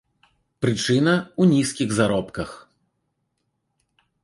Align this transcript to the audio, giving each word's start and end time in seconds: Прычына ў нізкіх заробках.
Прычына 0.65 1.13
ў 1.41 1.43
нізкіх 1.51 1.89
заробках. 1.99 2.49